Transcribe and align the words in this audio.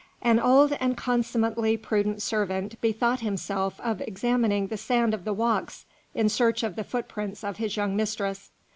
An 0.23 0.39
old 0.39 0.71
and 0.79 0.97
consummately 0.97 1.77
prudent 1.77 2.23
servant 2.23 2.81
bethought 2.81 3.19
himself 3.19 3.79
of 3.81 4.01
examining 4.01 4.65
the 4.65 4.75
sand 4.75 5.13
of 5.13 5.25
the 5.25 5.31
walks 5.33 5.85
in 6.15 6.27
search 6.27 6.63
of 6.63 6.75
the 6.75 6.83
footprints 6.83 7.43
of 7.43 7.57
his 7.57 7.77
young 7.77 7.95
mistress. 7.95 8.49